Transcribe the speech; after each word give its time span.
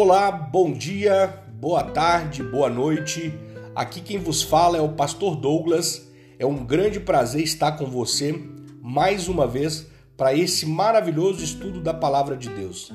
Olá, 0.00 0.30
bom 0.30 0.72
dia, 0.72 1.42
boa 1.54 1.82
tarde, 1.82 2.40
boa 2.40 2.70
noite. 2.70 3.34
Aqui 3.74 4.00
quem 4.00 4.16
vos 4.16 4.44
fala 4.44 4.78
é 4.78 4.80
o 4.80 4.92
Pastor 4.92 5.34
Douglas. 5.34 6.08
É 6.38 6.46
um 6.46 6.64
grande 6.64 7.00
prazer 7.00 7.42
estar 7.42 7.72
com 7.72 7.86
você 7.86 8.32
mais 8.80 9.26
uma 9.26 9.44
vez 9.44 9.88
para 10.16 10.32
esse 10.32 10.64
maravilhoso 10.64 11.42
estudo 11.42 11.80
da 11.80 11.92
Palavra 11.92 12.36
de 12.36 12.48
Deus. 12.48 12.92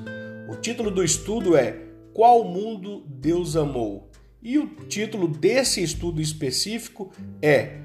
O 0.48 0.56
título 0.56 0.90
do 0.90 1.04
estudo 1.04 1.54
é 1.54 1.78
Qual 2.14 2.42
Mundo 2.42 3.04
Deus 3.06 3.54
Amou? 3.54 4.08
E 4.42 4.58
o 4.58 4.66
título 4.66 5.28
desse 5.28 5.82
estudo 5.82 6.22
específico 6.22 7.12
é 7.42 7.80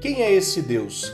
Quem 0.00 0.22
é 0.22 0.32
esse 0.32 0.62
Deus? 0.62 1.12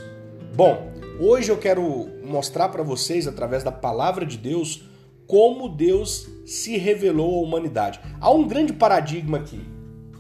Bom, 0.57 0.95
hoje 1.21 1.53
eu 1.53 1.59
quero 1.59 2.09
mostrar 2.25 2.71
para 2.71 2.83
vocês, 2.83 3.29
através 3.29 3.63
da 3.63 3.71
Palavra 3.71 4.25
de 4.25 4.39
Deus, 4.39 4.94
como 5.27 5.69
Deus 5.69 6.29
se 6.45 6.77
revelou 6.77 7.39
à 7.39 7.47
humanidade. 7.47 8.01
Há 8.21 8.31
um 8.31 8.47
grande 8.47 8.73
paradigma 8.73 9.39
aqui. 9.39 9.61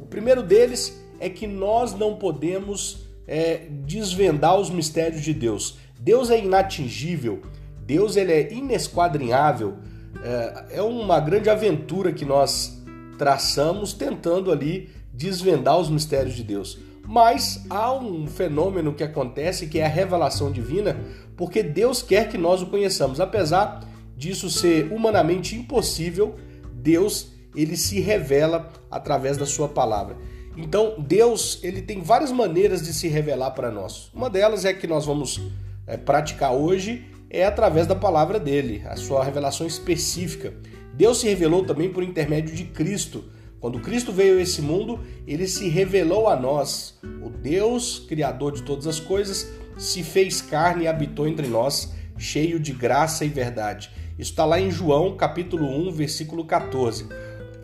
O 0.00 0.06
primeiro 0.06 0.42
deles 0.42 1.02
é 1.20 1.28
que 1.28 1.46
nós 1.46 1.94
não 1.94 2.16
podemos 2.16 3.06
é, 3.26 3.66
desvendar 3.84 4.58
os 4.58 4.70
mistérios 4.70 5.22
de 5.22 5.34
Deus. 5.34 5.78
Deus 5.98 6.30
é 6.30 6.38
inatingível, 6.38 7.42
Deus 7.86 8.16
ele 8.16 8.32
é 8.32 8.52
inesquadrinhável. 8.52 9.74
É, 10.22 10.78
é 10.78 10.82
uma 10.82 11.20
grande 11.20 11.50
aventura 11.50 12.12
que 12.12 12.24
nós 12.24 12.82
traçamos 13.18 13.92
tentando 13.92 14.50
ali 14.50 14.90
desvendar 15.12 15.78
os 15.78 15.88
mistérios 15.88 16.34
de 16.34 16.42
Deus. 16.42 16.78
Mas 17.06 17.64
há 17.68 17.92
um 17.92 18.26
fenômeno 18.26 18.94
que 18.94 19.04
acontece 19.04 19.66
que 19.66 19.78
é 19.78 19.84
a 19.84 19.88
revelação 19.88 20.50
divina, 20.50 20.96
porque 21.36 21.62
Deus 21.62 22.02
quer 22.02 22.28
que 22.28 22.38
nós 22.38 22.62
o 22.62 22.66
conheçamos, 22.66 23.20
apesar 23.20 23.86
disso 24.16 24.48
ser 24.50 24.92
humanamente 24.92 25.56
impossível, 25.56 26.36
Deus 26.72 27.32
ele 27.54 27.76
se 27.76 28.00
revela 28.00 28.72
através 28.90 29.36
da 29.36 29.46
sua 29.46 29.68
palavra. 29.68 30.16
Então, 30.56 30.94
Deus 30.98 31.58
ele 31.62 31.82
tem 31.82 32.00
várias 32.00 32.30
maneiras 32.30 32.82
de 32.82 32.92
se 32.92 33.08
revelar 33.08 33.52
para 33.52 33.70
nós. 33.70 34.10
Uma 34.14 34.30
delas 34.30 34.64
é 34.64 34.72
que 34.72 34.86
nós 34.86 35.06
vamos 35.06 35.40
é, 35.86 35.96
praticar 35.96 36.52
hoje 36.52 37.04
é 37.28 37.44
através 37.44 37.86
da 37.86 37.96
palavra 37.96 38.38
dele, 38.38 38.82
a 38.86 38.96
sua 38.96 39.24
revelação 39.24 39.66
específica. 39.66 40.54
Deus 40.92 41.18
se 41.18 41.26
revelou 41.26 41.64
também 41.64 41.92
por 41.92 42.04
intermédio 42.04 42.54
de 42.54 42.64
Cristo. 42.64 43.24
Quando 43.58 43.80
Cristo 43.80 44.12
veio 44.12 44.38
a 44.38 44.42
esse 44.42 44.62
mundo, 44.62 45.00
ele 45.26 45.48
se 45.48 45.68
revelou 45.68 46.28
a 46.28 46.36
nós. 46.36 46.96
O 47.22 47.30
Deus, 47.30 47.98
criador 48.06 48.52
de 48.52 48.62
todas 48.62 48.86
as 48.86 49.00
coisas, 49.00 49.50
se 49.76 50.04
fez 50.04 50.40
carne 50.40 50.84
e 50.84 50.86
habitou 50.86 51.26
entre 51.26 51.48
nós, 51.48 51.92
cheio 52.16 52.60
de 52.60 52.72
graça 52.72 53.24
e 53.24 53.28
verdade. 53.28 53.90
Isso 54.16 54.30
está 54.30 54.44
lá 54.44 54.60
em 54.60 54.70
João, 54.70 55.16
capítulo 55.16 55.66
1, 55.66 55.90
versículo 55.90 56.44
14. 56.44 57.08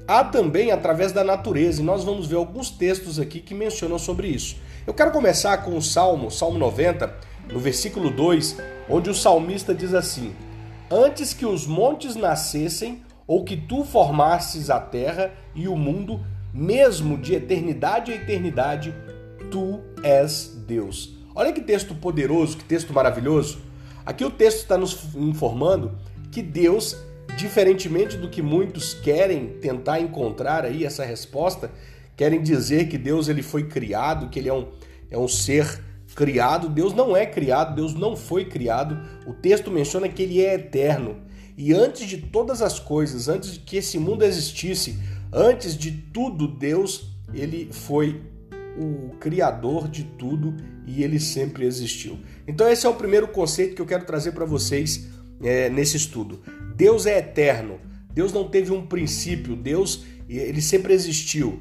Há 0.06 0.24
também 0.24 0.72
através 0.72 1.12
da 1.12 1.22
natureza, 1.22 1.80
e 1.80 1.84
nós 1.84 2.02
vamos 2.02 2.26
ver 2.26 2.34
alguns 2.34 2.70
textos 2.70 3.20
aqui 3.20 3.38
que 3.38 3.54
mencionam 3.54 4.00
sobre 4.00 4.26
isso. 4.26 4.56
Eu 4.84 4.92
quero 4.92 5.12
começar 5.12 5.58
com 5.58 5.76
o 5.76 5.82
Salmo, 5.82 6.28
Salmo 6.28 6.58
90, 6.58 7.14
no 7.52 7.60
versículo 7.60 8.10
2, 8.10 8.56
onde 8.88 9.08
o 9.08 9.14
salmista 9.14 9.72
diz 9.72 9.94
assim: 9.94 10.34
Antes 10.90 11.32
que 11.32 11.46
os 11.46 11.68
montes 11.68 12.16
nascessem, 12.16 13.00
ou 13.28 13.44
que 13.44 13.56
tu 13.56 13.84
formasses 13.84 14.70
a 14.70 14.80
terra 14.80 15.30
e 15.54 15.68
o 15.68 15.76
mundo, 15.76 16.20
mesmo 16.52 17.16
de 17.16 17.32
eternidade 17.32 18.10
a 18.10 18.16
eternidade, 18.16 18.92
tu 19.52 19.80
és 20.02 20.52
Deus. 20.66 21.16
Olha 21.32 21.52
que 21.52 21.60
texto 21.60 21.94
poderoso, 21.94 22.56
que 22.56 22.64
texto 22.64 22.92
maravilhoso. 22.92 23.60
Aqui 24.04 24.24
o 24.24 24.30
texto 24.30 24.58
está 24.58 24.76
nos 24.76 25.14
informando 25.14 25.92
que 26.30 26.42
Deus, 26.42 26.96
diferentemente 27.36 28.16
do 28.16 28.28
que 28.28 28.42
muitos 28.42 28.94
querem 28.94 29.58
tentar 29.60 30.00
encontrar 30.00 30.64
aí 30.64 30.84
essa 30.84 31.04
resposta, 31.04 31.70
querem 32.16 32.42
dizer 32.42 32.88
que 32.88 32.98
Deus 32.98 33.28
ele 33.28 33.42
foi 33.42 33.64
criado, 33.64 34.28
que 34.28 34.38
ele 34.38 34.48
é 34.48 34.54
um, 34.54 34.68
é 35.10 35.18
um 35.18 35.28
ser 35.28 35.80
criado. 36.14 36.68
Deus 36.68 36.92
não 36.92 37.16
é 37.16 37.26
criado, 37.26 37.74
Deus 37.74 37.94
não 37.94 38.16
foi 38.16 38.44
criado. 38.44 38.98
O 39.26 39.32
texto 39.32 39.70
menciona 39.70 40.08
que 40.08 40.22
ele 40.22 40.40
é 40.40 40.54
eterno. 40.54 41.16
E 41.56 41.72
antes 41.72 42.08
de 42.08 42.18
todas 42.18 42.62
as 42.62 42.78
coisas, 42.78 43.28
antes 43.28 43.54
de 43.54 43.60
que 43.60 43.76
esse 43.76 43.98
mundo 43.98 44.24
existisse, 44.24 44.98
antes 45.32 45.76
de 45.76 45.90
tudo, 45.92 46.48
Deus, 46.48 47.10
ele 47.34 47.68
foi 47.72 48.22
o 48.78 49.10
criador 49.18 49.88
de 49.88 50.04
tudo 50.04 50.56
e 50.86 51.02
ele 51.02 51.20
sempre 51.20 51.66
existiu. 51.66 52.18
Então 52.46 52.68
esse 52.68 52.86
é 52.86 52.88
o 52.88 52.94
primeiro 52.94 53.28
conceito 53.28 53.74
que 53.74 53.82
eu 53.82 53.86
quero 53.86 54.04
trazer 54.04 54.32
para 54.32 54.44
vocês 54.44 55.08
é, 55.42 55.68
nesse 55.68 55.96
estudo. 55.96 56.40
Deus 56.76 57.06
é 57.06 57.18
eterno. 57.18 57.80
Deus 58.12 58.32
não 58.32 58.48
teve 58.48 58.72
um 58.72 58.86
princípio. 58.86 59.56
Deus 59.56 60.04
ele 60.28 60.62
sempre 60.62 60.92
existiu. 60.92 61.60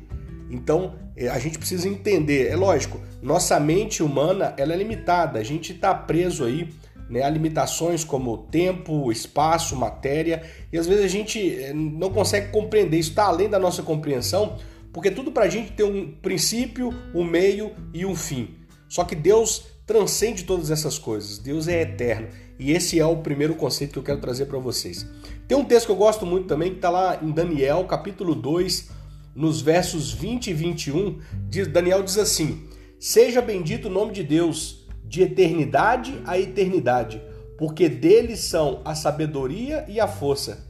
Então 0.49 0.95
é, 1.15 1.27
a 1.27 1.39
gente 1.39 1.57
precisa 1.57 1.87
entender. 1.87 2.47
É 2.47 2.55
lógico, 2.55 2.99
nossa 3.21 3.59
mente 3.59 4.01
humana 4.01 4.53
ela 4.57 4.73
é 4.73 4.77
limitada. 4.77 5.39
A 5.39 5.43
gente 5.43 5.73
está 5.73 5.93
preso 5.93 6.45
aí 6.45 6.69
né, 7.09 7.23
a 7.23 7.29
limitações 7.29 8.03
como 8.03 8.37
tempo, 8.37 9.11
espaço, 9.11 9.75
matéria 9.75 10.43
e 10.71 10.77
às 10.77 10.85
vezes 10.85 11.03
a 11.03 11.07
gente 11.07 11.55
é, 11.55 11.73
não 11.73 12.11
consegue 12.11 12.51
compreender. 12.51 12.97
Isso 12.97 13.09
está 13.09 13.25
além 13.25 13.49
da 13.49 13.59
nossa 13.59 13.81
compreensão, 13.81 14.57
porque 14.93 15.09
tudo 15.09 15.31
para 15.31 15.45
a 15.45 15.49
gente 15.49 15.71
tem 15.71 15.85
um 15.85 16.11
princípio, 16.11 16.93
um 17.13 17.23
meio 17.23 17.71
e 17.93 18.05
um 18.05 18.15
fim. 18.15 18.55
Só 18.87 19.03
que 19.03 19.15
Deus 19.15 19.67
transcende 19.89 20.43
todas 20.43 20.69
essas 20.69 20.99
coisas. 20.99 21.39
Deus 21.39 21.67
é 21.67 21.81
eterno. 21.81 22.27
E 22.59 22.71
esse 22.73 22.99
é 22.99 23.05
o 23.07 23.17
primeiro 23.17 23.55
conceito 23.55 23.93
que 23.93 23.97
eu 23.97 24.03
quero 24.03 24.21
trazer 24.21 24.45
para 24.45 24.59
vocês. 24.59 25.03
Tem 25.47 25.57
um 25.57 25.65
texto 25.65 25.87
que 25.87 25.91
eu 25.91 25.95
gosto 25.95 26.27
muito 26.27 26.45
também, 26.45 26.69
que 26.69 26.75
está 26.75 26.91
lá 26.91 27.17
em 27.23 27.31
Daniel, 27.31 27.83
capítulo 27.85 28.35
2, 28.35 28.87
nos 29.33 29.61
versos 29.61 30.13
20 30.13 30.51
e 30.51 30.53
21. 30.53 31.17
Diz, 31.49 31.67
Daniel 31.67 32.03
diz 32.03 32.19
assim: 32.19 32.67
Seja 32.99 33.41
bendito 33.41 33.87
o 33.87 33.91
nome 33.91 34.13
de 34.13 34.23
Deus, 34.23 34.87
de 35.05 35.23
eternidade 35.23 36.21
a 36.23 36.37
eternidade, 36.37 37.19
porque 37.57 37.89
dele 37.89 38.37
são 38.37 38.81
a 38.85 38.93
sabedoria 38.93 39.85
e 39.87 39.99
a 39.99 40.07
força. 40.07 40.67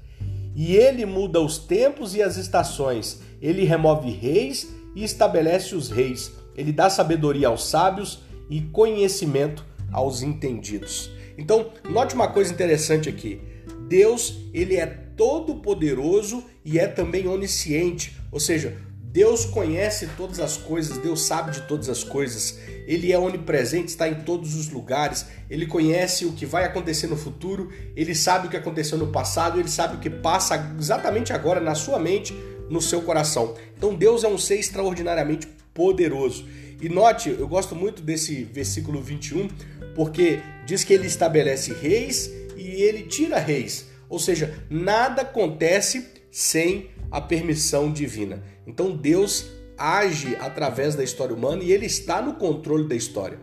E 0.56 0.78
ele 0.78 1.06
muda 1.06 1.41
os 1.41 1.58
tempos 1.58 2.16
e 2.16 2.22
as 2.24 2.38
estações, 2.38 3.19
ele 3.41 3.66
remove 3.66 4.12
reis 4.12 4.69
e 4.96 5.03
estabelece 5.03 5.75
os 5.75 5.90
reis, 5.90 6.31
ele 6.56 6.72
dá 6.72 6.90
sabedoria 6.90 7.50
aos 7.50 7.68
sábios 7.68 8.28
e 8.50 8.62
conhecimento 8.62 9.66
aos 9.92 10.22
entendidos. 10.22 11.12
Então, 11.38 11.72
note 11.90 12.16
uma 12.16 12.28
coisa 12.28 12.52
interessante 12.52 13.08
aqui. 13.08 13.42
Deus, 13.88 14.40
ele 14.54 14.76
é 14.76 14.86
todo 14.86 15.56
poderoso 15.56 16.44
e 16.64 16.80
é 16.80 16.88
também 16.88 17.28
onisciente, 17.28 18.16
ou 18.32 18.40
seja, 18.40 18.78
Deus 19.12 19.44
conhece 19.44 20.08
todas 20.16 20.40
as 20.40 20.56
coisas, 20.56 21.00
Deus 21.00 21.24
sabe 21.24 21.52
de 21.52 21.62
todas 21.62 21.90
as 21.90 22.04
coisas, 22.04 22.59
Ele 22.86 23.12
é 23.12 23.18
onipresente, 23.18 23.88
está 23.88 24.08
em 24.08 24.22
todos 24.22 24.54
os 24.54 24.70
lugares, 24.70 25.26
Ele 25.50 25.66
conhece 25.66 26.26
o 26.26 26.34
que 26.34 26.46
vai 26.46 26.64
acontecer 26.64 27.08
no 27.08 27.18
futuro, 27.18 27.72
Ele 27.96 28.14
sabe 28.14 28.46
o 28.46 28.50
que 28.52 28.58
aconteceu 28.58 29.00
no 29.00 29.08
passado, 29.08 29.59
Ele 29.59 29.68
sabe 29.68 29.96
o 29.96 30.00
que 30.00 30.12
passa 30.12 30.76
exatamente 30.78 31.34
agora 31.34 31.59
na 31.59 31.74
sua 31.74 31.98
mente, 31.98 32.36
no 32.70 32.80
seu 32.80 33.02
coração. 33.02 33.56
Então 33.76 33.96
Deus 33.96 34.24
é 34.24 34.28
um 34.28 34.38
ser 34.38 34.59
extraordinariamente 34.59 35.48
poderoso. 35.74 36.48
E 36.81 36.88
note, 36.88 37.29
eu 37.29 37.47
gosto 37.47 37.75
muito 37.75 38.01
desse 38.01 38.44
versículo 38.45 39.01
21, 39.01 39.50
porque 39.95 40.40
diz 40.66 40.84
que 40.84 40.94
ele 40.94 41.07
estabelece 41.07 41.73
reis 41.73 42.31
e 42.56 42.81
ele 42.81 43.03
tira 43.03 43.38
reis. 43.38 43.88
Ou 44.07 44.17
seja, 44.17 44.63
nada 44.69 45.23
acontece 45.23 46.07
sem 46.31 46.90
a 47.12 47.19
permissão 47.19 47.91
divina. 47.91 48.41
Então 48.66 48.95
Deus 48.95 49.47
age 49.78 50.35
através 50.40 50.95
da 50.95 51.03
história 51.03 51.35
humana 51.35 51.63
e 51.63 51.72
ele 51.72 51.85
está 51.85 52.22
no 52.22 52.35
controle 52.35 52.88
da 52.88 52.96
história. 52.96 53.40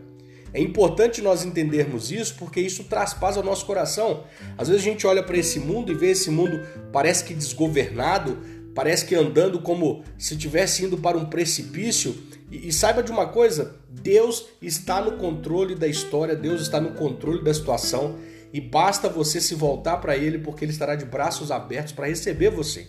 É 0.53 0.61
importante 0.61 1.21
nós 1.21 1.43
entendermos 1.43 2.11
isso 2.11 2.35
porque 2.39 2.59
isso 2.59 2.85
traz 2.85 3.13
paz 3.13 3.37
ao 3.37 3.43
nosso 3.43 3.65
coração. 3.65 4.23
Às 4.57 4.67
vezes 4.67 4.81
a 4.81 4.89
gente 4.89 5.05
olha 5.05 5.21
para 5.21 5.37
esse 5.37 5.59
mundo 5.59 5.91
e 5.91 5.95
vê 5.95 6.11
esse 6.11 6.31
mundo 6.31 6.59
parece 6.91 7.23
que 7.23 7.33
desgovernado, 7.33 8.37
parece 8.73 9.05
que 9.05 9.15
andando 9.15 9.59
como 9.59 10.03
se 10.17 10.33
estivesse 10.33 10.85
indo 10.85 10.97
para 10.97 11.17
um 11.17 11.25
precipício 11.25 12.15
e, 12.51 12.67
e 12.67 12.73
saiba 12.73 13.03
de 13.03 13.11
uma 13.11 13.27
coisa: 13.27 13.75
Deus 13.89 14.45
está 14.61 15.01
no 15.01 15.17
controle 15.17 15.75
da 15.75 15.87
história, 15.87 16.35
Deus 16.35 16.61
está 16.61 16.79
no 16.79 16.91
controle 16.91 17.43
da 17.43 17.53
situação 17.53 18.17
e 18.53 18.61
basta 18.61 19.09
você 19.09 19.41
se 19.41 19.55
voltar 19.55 19.97
para 19.97 20.17
Ele 20.17 20.39
porque 20.39 20.63
Ele 20.63 20.71
estará 20.71 20.95
de 20.95 21.05
braços 21.05 21.51
abertos 21.51 21.93
para 21.93 22.07
receber 22.07 22.49
você. 22.49 22.87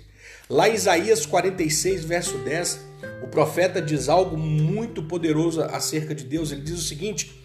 Lá 0.48 0.68
em 0.68 0.74
Isaías 0.74 1.26
46, 1.26 2.04
verso 2.04 2.38
10, 2.38 2.80
o 3.22 3.28
profeta 3.28 3.82
diz 3.82 4.08
algo 4.08 4.36
muito 4.36 5.02
poderoso 5.02 5.62
acerca 5.62 6.14
de 6.14 6.24
Deus. 6.24 6.52
Ele 6.52 6.62
diz 6.62 6.78
o 6.78 6.82
seguinte: 6.82 7.38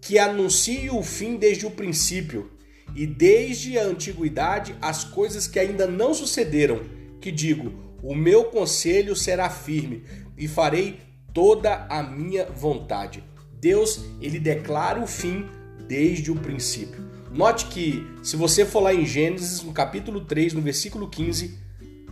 que 0.00 0.18
anuncie 0.18 0.90
o 0.90 1.02
fim 1.02 1.36
desde 1.36 1.66
o 1.66 1.70
princípio 1.70 2.50
e 2.96 3.06
desde 3.06 3.78
a 3.78 3.84
antiguidade 3.84 4.74
as 4.80 5.04
coisas 5.04 5.46
que 5.46 5.58
ainda 5.58 5.86
não 5.86 6.14
sucederam. 6.14 6.80
Que 7.20 7.30
digo: 7.30 7.72
o 8.02 8.14
meu 8.14 8.44
conselho 8.44 9.14
será 9.14 9.50
firme 9.50 10.02
e 10.36 10.48
farei 10.48 11.07
toda 11.32 11.86
a 11.88 12.02
minha 12.02 12.46
vontade. 12.46 13.24
Deus, 13.60 14.04
ele 14.20 14.38
declara 14.38 15.00
o 15.00 15.06
fim 15.06 15.46
desde 15.86 16.30
o 16.30 16.36
princípio. 16.36 17.06
Note 17.30 17.66
que, 17.66 18.06
se 18.22 18.36
você 18.36 18.64
for 18.64 18.80
lá 18.80 18.94
em 18.94 19.04
Gênesis, 19.04 19.62
no 19.62 19.72
capítulo 19.72 20.22
3, 20.22 20.54
no 20.54 20.60
versículo 20.60 21.08
15, 21.08 21.58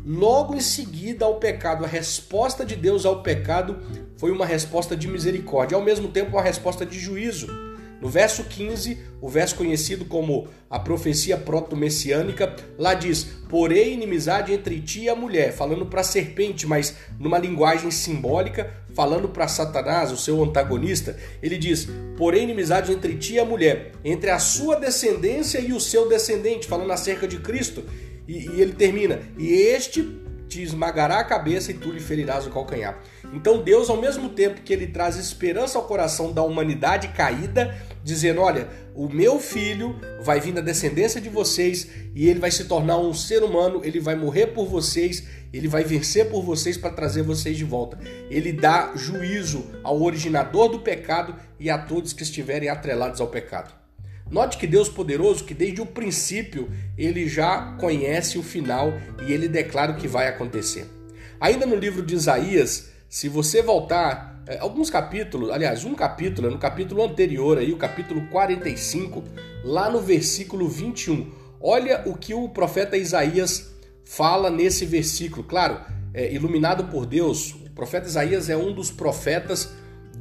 logo 0.05 0.55
em 0.55 0.61
seguida 0.61 1.25
ao 1.25 1.37
pecado. 1.37 1.85
A 1.85 1.89
resposta 1.89 2.65
de 2.65 2.77
Deus 2.77 3.05
ao 3.05 3.23
pecado 3.23 3.79
foi 4.17 4.31
uma 4.31 4.47
resposta 4.47 4.97
de 4.97 5.09
misericórdia, 5.09 5.77
ao 5.77 5.83
mesmo 5.83 6.09
tempo 6.09 6.33
uma 6.33 6.43
resposta 6.43 6.87
de 6.87 6.99
juízo. 6.99 7.49
No 8.01 8.09
verso 8.09 8.45
15, 8.45 8.99
o 9.21 9.29
verso 9.29 9.57
conhecido 9.57 10.05
como 10.05 10.49
a 10.69 10.79
profecia 10.79 11.37
proto-messiânica, 11.37 12.55
lá 12.79 12.93
diz: 12.93 13.25
Porém, 13.49 13.95
inimizade 13.95 14.53
entre 14.53 14.81
ti 14.81 15.03
e 15.03 15.09
a 15.09 15.15
mulher, 15.15 15.53
falando 15.53 15.87
para 15.87 16.03
a 16.03 16.05
serpente, 16.05 16.67
mas 16.67 16.95
numa 17.19 17.39
linguagem 17.39 17.91
simbólica, 17.91 18.71
falando 18.95 19.29
para 19.29 19.49
Satanás, 19.49 20.13
o 20.13 20.17
seu 20.17 20.43
antagonista. 20.43 21.17
Ele 21.43 21.57
diz: 21.57 21.89
Porém, 22.19 22.45
inimizade 22.45 22.93
entre 22.93 23.17
ti 23.17 23.35
e 23.35 23.39
a 23.39 23.45
mulher, 23.45 23.93
entre 24.05 24.31
a 24.31 24.39
sua 24.39 24.77
descendência 24.77 25.59
e 25.59 25.73
o 25.73 25.81
seu 25.81 26.09
descendente, 26.09 26.67
falando 26.67 26.93
acerca 26.93 27.27
de 27.27 27.39
Cristo. 27.39 27.83
E, 28.29 28.51
e 28.51 28.61
ele 28.61 28.75
termina: 28.75 29.21
E 29.39 29.51
este 29.51 30.27
te 30.49 30.63
esmagará 30.63 31.19
a 31.19 31.25
cabeça 31.25 31.71
e 31.71 31.75
tu 31.75 31.91
lhe 31.91 32.01
ferirás 32.01 32.47
o 32.47 32.51
calcanhar. 32.51 32.99
Então 33.33 33.63
Deus, 33.63 33.91
ao 33.91 34.01
mesmo 34.01 34.31
tempo 34.31 34.63
que 34.63 34.73
ele 34.73 34.87
traz 34.87 35.17
esperança 35.17 35.79
ao 35.79 35.85
coração 35.85 36.33
da 36.33 36.43
humanidade 36.43 37.09
caída, 37.09 37.75
dizendo: 38.03 38.41
Olha, 38.41 38.69
o 38.95 39.09
meu 39.09 39.39
filho 39.39 39.99
vai 40.23 40.41
vir 40.41 40.53
da 40.53 40.61
descendência 40.61 41.21
de 41.21 41.29
vocês 41.29 41.89
e 42.15 42.29
ele 42.29 42.41
vai 42.41 42.51
se 42.51 42.65
tornar 42.65 42.99
um 42.99 43.13
ser 43.13 43.43
humano, 43.43 43.81
ele 43.85 44.01
vai 44.01 44.15
morrer 44.15 44.49
por 44.49 44.67
vocês, 44.67 45.27
ele 45.53 45.69
vai 45.69 45.85
vencer 45.85 46.31
por 46.31 46.43
vocês 46.43 46.77
para 46.77 46.91
trazer 46.91 47.23
vocês 47.23 47.57
de 47.57 47.65
volta. 47.65 47.99
Ele 48.31 48.53
dá 48.53 48.93
juízo 48.95 49.67
ao 49.83 50.01
originador 50.03 50.69
do 50.69 50.81
pecado 50.81 51.35
e 51.59 51.69
a 51.69 51.77
todos 51.77 52.13
que 52.13 52.23
estiverem 52.23 52.69
atrelados 52.69 53.21
ao 53.21 53.29
pecado. 53.29 53.75
Note 54.31 54.59
que 54.59 54.67
Deus 54.67 54.89
poderoso, 54.89 55.45
que 55.45 55.55
desde 55.55 55.81
o 55.81 55.87
princípio 55.87 56.69
ele 56.99 57.29
já 57.29 57.77
conhece 57.79 58.39
o 58.39 58.43
final 58.43 58.93
e 59.25 59.33
ele 59.33 59.47
declara 59.49 59.93
o 59.93 59.97
que 59.97 60.09
vai 60.09 60.27
acontecer. 60.27 60.87
Ainda 61.41 61.65
no 61.65 61.77
livro 61.77 62.03
de 62.03 62.15
Isaías, 62.15 62.91
se 63.09 63.29
você 63.29 63.63
voltar 63.63 64.43
é, 64.47 64.59
alguns 64.59 64.91
capítulos, 64.91 65.51
aliás, 65.51 65.85
um 65.85 65.95
capítulo, 65.95 66.51
no 66.51 66.59
capítulo 66.59 67.03
anterior 67.03 67.59
aí, 67.59 67.73
o 67.73 67.77
capítulo 67.77 68.27
45, 68.29 69.25
lá 69.65 69.91
no 69.91 70.01
versículo 70.01 70.69
21, 70.69 71.31
olha 71.61 72.03
o 72.07 72.17
que 72.17 72.35
o 72.35 72.49
profeta 72.49 72.97
Isaías 72.97 73.75
fala 74.05 74.51
nesse 74.51 74.85
versículo. 74.85 75.45
Claro, 75.45 75.81
é, 76.15 76.33
iluminado 76.33 76.85
por 76.85 77.07
Deus, 77.07 77.53
o 77.53 77.71
profeta 77.71 78.07
Isaías 78.07 78.49
é 78.49 78.57
um 78.57 78.73
dos 78.73 78.91
profetas 78.91 79.73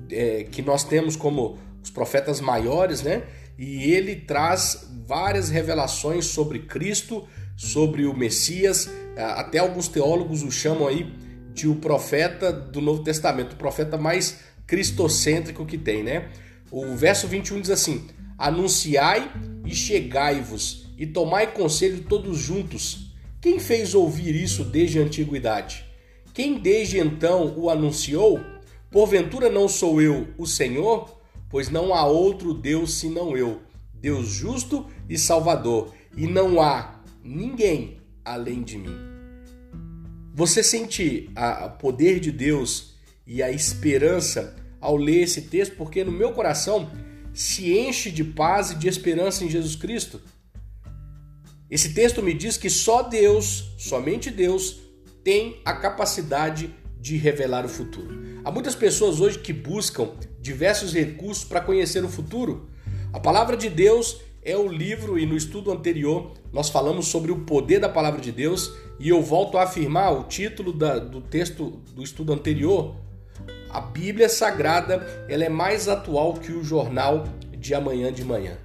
é, 0.09 0.43
que 0.43 0.61
nós 0.61 0.83
temos 0.83 1.15
como 1.15 1.57
os 1.83 1.89
profetas 1.89 2.41
maiores, 2.41 3.03
né? 3.03 3.23
e 3.57 3.91
ele 3.91 4.15
traz 4.15 4.87
várias 5.07 5.49
revelações 5.49 6.25
sobre 6.25 6.59
Cristo, 6.59 7.25
sobre 7.55 8.05
o 8.05 8.15
Messias. 8.15 8.89
Até 9.15 9.59
alguns 9.59 9.87
teólogos 9.87 10.43
o 10.43 10.51
chamam 10.51 10.87
aí 10.87 11.24
de 11.55 11.67
o 11.67 11.77
profeta 11.77 12.53
do 12.53 12.79
Novo 12.79 13.03
Testamento, 13.03 13.53
o 13.53 13.57
profeta 13.57 13.97
mais 13.97 14.41
cristocêntrico 14.67 15.65
que 15.65 15.77
tem, 15.77 16.03
né? 16.03 16.29
O 16.69 16.95
verso 16.95 17.27
21 17.27 17.61
diz 17.61 17.71
assim: 17.71 18.05
Anunciai 18.37 19.31
e 19.65 19.73
chegai-vos, 19.73 20.87
e 20.97 21.07
tomai 21.07 21.51
conselho 21.53 22.03
todos 22.03 22.37
juntos. 22.37 23.11
Quem 23.41 23.59
fez 23.59 23.95
ouvir 23.95 24.35
isso 24.35 24.63
desde 24.63 24.99
a 24.99 25.03
antiguidade? 25.03 25.83
Quem 26.33 26.59
desde 26.59 26.99
então 26.99 27.55
o 27.57 27.69
anunciou? 27.69 28.39
Porventura 28.91 29.49
não 29.49 29.67
sou 29.67 29.99
eu, 29.99 30.27
o 30.37 30.45
Senhor? 30.45 31.15
pois 31.55 31.69
não 31.69 31.93
há 31.93 32.05
outro 32.05 32.53
Deus 32.53 32.95
senão 32.95 33.37
eu, 33.37 33.61
Deus 33.93 34.27
justo 34.27 34.87
e 35.07 35.17
salvador, 35.17 35.93
e 36.13 36.27
não 36.27 36.61
há 36.61 37.01
ninguém 37.23 38.01
além 38.25 38.61
de 38.61 38.77
mim. 38.77 39.14
Você 40.37 40.61
sente 40.61 41.29
o 41.65 41.69
poder 41.77 42.19
de 42.19 42.29
Deus 42.29 42.95
e 43.25 43.41
a 43.41 43.49
esperança 43.49 44.53
ao 44.81 44.97
ler 44.97 45.21
esse 45.21 45.43
texto, 45.43 45.77
porque 45.77 46.03
no 46.03 46.11
meu 46.11 46.33
coração 46.33 46.91
se 47.33 47.71
enche 47.71 48.11
de 48.11 48.21
paz 48.21 48.71
e 48.71 48.75
de 48.75 48.89
esperança 48.89 49.45
em 49.45 49.49
Jesus 49.49 49.77
Cristo. 49.77 50.21
Esse 51.71 51.93
texto 51.93 52.21
me 52.21 52.33
diz 52.33 52.57
que 52.57 52.69
só 52.69 53.03
Deus, 53.03 53.75
somente 53.77 54.29
Deus, 54.29 54.81
tem 55.23 55.61
a 55.63 55.71
capacidade 55.71 56.75
de 56.99 57.15
revelar 57.15 57.63
o 57.63 57.69
futuro. 57.69 58.41
Há 58.43 58.51
muitas 58.51 58.75
pessoas 58.75 59.21
hoje 59.21 59.39
que 59.39 59.53
buscam 59.53 60.11
diversos 60.41 60.93
recursos 60.93 61.45
para 61.45 61.61
conhecer 61.61 62.03
o 62.03 62.09
futuro. 62.09 62.69
A 63.13 63.21
palavra 63.21 63.55
de 63.55 63.69
Deus 63.69 64.19
é 64.45 64.55
o 64.55 64.67
livro 64.67 65.17
e 65.17 65.25
no 65.25 65.35
estudo 65.35 65.71
anterior 65.71 66.31
nós 66.53 66.69
falamos 66.69 67.07
sobre 67.07 67.31
o 67.31 67.39
poder 67.39 67.79
da 67.79 67.89
palavra 67.89 68.21
de 68.21 68.31
Deus 68.31 68.71
e 68.99 69.09
eu 69.09 69.21
volto 69.21 69.57
a 69.57 69.63
afirmar 69.63 70.13
o 70.13 70.23
título 70.25 70.71
da, 70.71 70.99
do 70.99 71.19
texto 71.19 71.81
do 71.93 72.03
estudo 72.03 72.31
anterior. 72.31 72.95
A 73.71 73.81
Bíblia 73.81 74.29
Sagrada 74.29 75.25
ela 75.27 75.43
é 75.43 75.49
mais 75.49 75.89
atual 75.89 76.35
que 76.35 76.51
o 76.51 76.63
jornal 76.63 77.25
de 77.57 77.73
amanhã 77.73 78.13
de 78.13 78.23
manhã, 78.23 78.57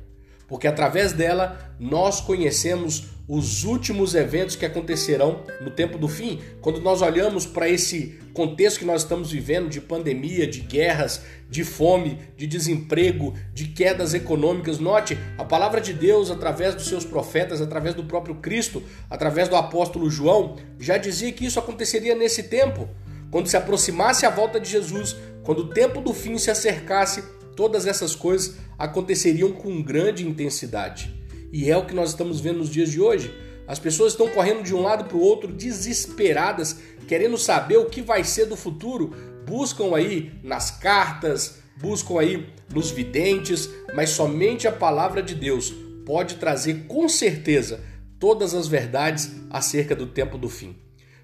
porque 0.46 0.68
através 0.68 1.14
dela 1.14 1.74
nós 1.80 2.20
conhecemos 2.20 3.06
os 3.32 3.62
últimos 3.62 4.16
eventos 4.16 4.56
que 4.56 4.66
acontecerão 4.66 5.44
no 5.60 5.70
tempo 5.70 5.96
do 5.96 6.08
fim. 6.08 6.40
Quando 6.60 6.80
nós 6.80 7.00
olhamos 7.00 7.46
para 7.46 7.68
esse 7.68 8.18
contexto 8.34 8.80
que 8.80 8.84
nós 8.84 9.02
estamos 9.02 9.30
vivendo 9.30 9.68
de 9.68 9.80
pandemia, 9.80 10.48
de 10.48 10.58
guerras, 10.58 11.22
de 11.48 11.62
fome, 11.62 12.18
de 12.36 12.44
desemprego, 12.48 13.32
de 13.54 13.68
quedas 13.68 14.14
econômicas, 14.14 14.80
note, 14.80 15.16
a 15.38 15.44
palavra 15.44 15.80
de 15.80 15.92
Deus, 15.92 16.28
através 16.28 16.74
dos 16.74 16.88
seus 16.88 17.04
profetas, 17.04 17.60
através 17.60 17.94
do 17.94 18.02
próprio 18.02 18.34
Cristo, 18.34 18.82
através 19.08 19.48
do 19.48 19.54
apóstolo 19.54 20.10
João, 20.10 20.56
já 20.80 20.98
dizia 20.98 21.30
que 21.30 21.46
isso 21.46 21.60
aconteceria 21.60 22.16
nesse 22.16 22.42
tempo. 22.42 22.88
Quando 23.30 23.46
se 23.46 23.56
aproximasse 23.56 24.26
a 24.26 24.30
volta 24.30 24.58
de 24.58 24.68
Jesus, 24.68 25.14
quando 25.44 25.60
o 25.60 25.68
tempo 25.70 26.00
do 26.00 26.12
fim 26.12 26.36
se 26.36 26.50
acercasse, 26.50 27.22
todas 27.54 27.86
essas 27.86 28.16
coisas 28.16 28.56
aconteceriam 28.76 29.52
com 29.52 29.80
grande 29.80 30.26
intensidade. 30.26 31.19
E 31.52 31.70
é 31.70 31.76
o 31.76 31.84
que 31.84 31.94
nós 31.94 32.10
estamos 32.10 32.40
vendo 32.40 32.58
nos 32.58 32.70
dias 32.70 32.90
de 32.90 33.00
hoje. 33.00 33.34
As 33.66 33.78
pessoas 33.78 34.12
estão 34.12 34.28
correndo 34.28 34.62
de 34.62 34.74
um 34.74 34.82
lado 34.82 35.04
para 35.04 35.16
o 35.16 35.20
outro, 35.20 35.52
desesperadas, 35.52 36.76
querendo 37.06 37.38
saber 37.38 37.78
o 37.78 37.86
que 37.86 38.02
vai 38.02 38.24
ser 38.24 38.46
do 38.46 38.56
futuro. 38.56 39.14
Buscam 39.46 39.94
aí 39.94 40.32
nas 40.42 40.70
cartas, 40.70 41.58
buscam 41.76 42.18
aí 42.18 42.48
nos 42.72 42.90
videntes, 42.90 43.68
mas 43.94 44.10
somente 44.10 44.66
a 44.66 44.72
palavra 44.72 45.22
de 45.22 45.34
Deus 45.34 45.72
pode 46.04 46.36
trazer 46.36 46.86
com 46.86 47.08
certeza 47.08 47.80
todas 48.18 48.54
as 48.54 48.66
verdades 48.66 49.30
acerca 49.48 49.94
do 49.94 50.06
tempo 50.06 50.36
do 50.36 50.48
fim. 50.48 50.76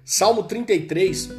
Salmo 0.03 0.43
33, 0.43 1.29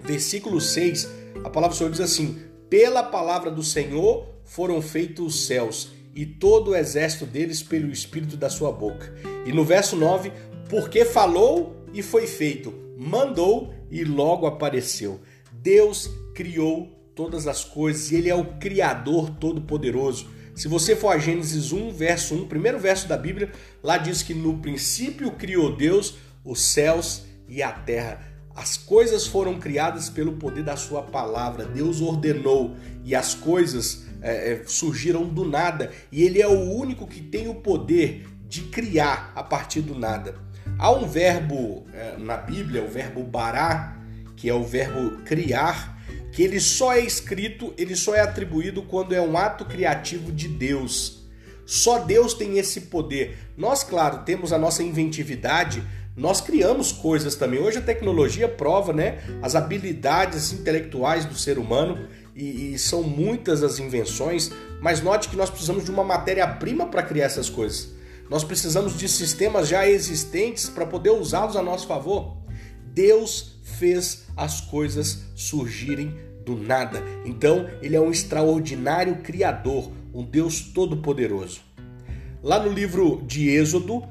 versículo 0.00 0.60
6, 0.60 1.08
a 1.44 1.50
palavra 1.50 1.74
do 1.74 1.78
Senhor 1.78 1.90
diz 1.90 2.00
assim: 2.00 2.38
Pela 2.68 3.02
palavra 3.02 3.50
do 3.50 3.62
Senhor 3.62 4.26
foram 4.44 4.80
feitos 4.80 5.26
os 5.26 5.46
céus 5.46 5.95
e 6.16 6.24
todo 6.24 6.70
o 6.70 6.74
exército 6.74 7.26
deles 7.26 7.62
pelo 7.62 7.92
espírito 7.92 8.38
da 8.38 8.48
sua 8.48 8.72
boca. 8.72 9.14
E 9.44 9.52
no 9.52 9.62
verso 9.62 9.94
9, 9.94 10.32
porque 10.66 11.04
falou 11.04 11.84
e 11.92 12.02
foi 12.02 12.26
feito, 12.26 12.72
mandou 12.96 13.74
e 13.90 14.02
logo 14.02 14.46
apareceu. 14.46 15.20
Deus 15.52 16.10
criou 16.34 16.90
todas 17.14 17.46
as 17.46 17.64
coisas 17.64 18.10
e 18.10 18.16
ele 18.16 18.30
é 18.30 18.34
o 18.34 18.58
criador 18.58 19.28
todo-poderoso. 19.28 20.26
Se 20.54 20.68
você 20.68 20.96
for 20.96 21.10
a 21.10 21.18
Gênesis 21.18 21.70
1, 21.70 21.90
verso 21.90 22.34
1, 22.34 22.48
primeiro 22.48 22.78
verso 22.78 23.06
da 23.06 23.18
Bíblia, 23.18 23.52
lá 23.82 23.98
diz 23.98 24.22
que 24.22 24.32
no 24.32 24.56
princípio 24.56 25.30
criou 25.32 25.76
Deus 25.76 26.16
os 26.42 26.62
céus 26.62 27.24
e 27.46 27.62
a 27.62 27.70
terra. 27.70 28.26
As 28.54 28.78
coisas 28.78 29.26
foram 29.26 29.58
criadas 29.58 30.08
pelo 30.08 30.32
poder 30.32 30.64
da 30.64 30.78
sua 30.78 31.02
palavra. 31.02 31.66
Deus 31.66 32.00
ordenou 32.00 32.74
e 33.04 33.14
as 33.14 33.34
coisas 33.34 34.05
é, 34.22 34.52
é, 34.52 34.62
surgiram 34.66 35.24
do 35.26 35.44
nada 35.44 35.90
e 36.10 36.22
ele 36.22 36.40
é 36.40 36.48
o 36.48 36.72
único 36.72 37.06
que 37.06 37.20
tem 37.20 37.48
o 37.48 37.54
poder 37.54 38.26
de 38.48 38.62
criar 38.62 39.32
a 39.34 39.42
partir 39.42 39.80
do 39.80 39.98
nada. 39.98 40.34
Há 40.78 40.90
um 40.90 41.06
verbo 41.06 41.86
é, 41.92 42.16
na 42.18 42.36
Bíblia, 42.36 42.82
o 42.82 42.88
verbo 42.88 43.22
bará, 43.22 43.96
que 44.36 44.48
é 44.48 44.54
o 44.54 44.64
verbo 44.64 45.22
criar, 45.24 45.96
que 46.32 46.42
ele 46.42 46.60
só 46.60 46.92
é 46.92 47.00
escrito, 47.00 47.72
ele 47.78 47.96
só 47.96 48.14
é 48.14 48.20
atribuído 48.20 48.82
quando 48.82 49.14
é 49.14 49.20
um 49.20 49.36
ato 49.36 49.64
criativo 49.64 50.30
de 50.30 50.48
Deus. 50.48 51.24
Só 51.64 51.98
Deus 51.98 52.34
tem 52.34 52.58
esse 52.58 52.82
poder. 52.82 53.38
Nós, 53.56 53.82
claro, 53.82 54.18
temos 54.18 54.52
a 54.52 54.58
nossa 54.58 54.82
inventividade, 54.82 55.82
nós 56.16 56.40
criamos 56.40 56.92
coisas 56.92 57.34
também. 57.34 57.60
Hoje 57.60 57.78
a 57.78 57.82
tecnologia 57.82 58.48
prova 58.48 58.92
né, 58.92 59.18
as 59.42 59.54
habilidades 59.54 60.52
intelectuais 60.52 61.24
do 61.24 61.34
ser 61.34 61.58
humano 61.58 62.06
e, 62.36 62.74
e 62.74 62.78
são 62.78 63.02
muitas 63.02 63.62
as 63.62 63.78
invenções, 63.78 64.52
mas 64.80 65.00
note 65.00 65.28
que 65.30 65.36
nós 65.36 65.48
precisamos 65.48 65.84
de 65.84 65.90
uma 65.90 66.04
matéria-prima 66.04 66.86
para 66.86 67.02
criar 67.02 67.24
essas 67.24 67.48
coisas. 67.48 67.88
Nós 68.28 68.44
precisamos 68.44 68.98
de 68.98 69.08
sistemas 69.08 69.68
já 69.68 69.88
existentes 69.88 70.68
para 70.68 70.84
poder 70.84 71.10
usá-los 71.10 71.56
a 71.56 71.62
nosso 71.62 71.86
favor. 71.86 72.36
Deus 72.84 73.58
fez 73.62 74.24
as 74.36 74.60
coisas 74.60 75.20
surgirem 75.34 76.14
do 76.44 76.56
nada. 76.56 77.02
Então, 77.24 77.68
ele 77.80 77.96
é 77.96 78.00
um 78.00 78.10
extraordinário 78.10 79.16
criador, 79.22 79.90
um 80.12 80.22
Deus 80.22 80.60
todo-poderoso. 80.60 81.60
Lá 82.42 82.62
no 82.62 82.70
livro 82.70 83.22
de 83.26 83.48
Êxodo, 83.48 84.04